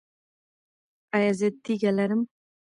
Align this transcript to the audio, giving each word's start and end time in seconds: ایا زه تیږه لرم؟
ایا 1.15 1.31
زه 1.39 1.47
تیږه 1.63 1.91
لرم؟ 1.97 2.21